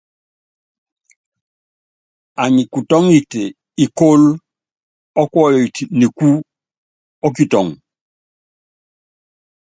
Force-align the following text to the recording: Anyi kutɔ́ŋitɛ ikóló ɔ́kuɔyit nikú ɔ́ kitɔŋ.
Anyi 2.43 2.63
kutɔ́ŋitɛ 2.73 3.41
ikóló 3.83 4.31
ɔ́kuɔyit 5.21 5.75
nikú 5.99 6.27
ɔ́ 7.25 7.29
kitɔŋ. 7.35 7.67